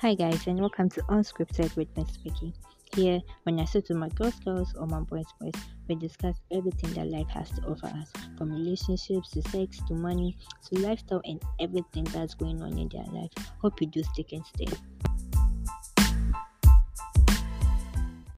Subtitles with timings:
[0.00, 2.54] Hi guys and welcome to Unscripted with Miss Vicky.
[2.94, 5.52] Here, when I sit with my girls, girls or my boys, boys,
[5.88, 10.38] we discuss everything that life has to offer us, from relationships to sex to money
[10.64, 13.30] to lifestyle and everything that's going on in their life.
[13.60, 14.74] Hope you do stick and stay.